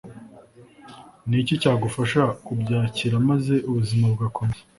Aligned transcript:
Ni 1.27 1.35
iki 1.41 1.53
cyagufasha 1.61 2.21
kubyakira 2.45 3.15
maze 3.29 3.55
ubuzima 3.69 4.03
bugakomeza? 4.11 4.61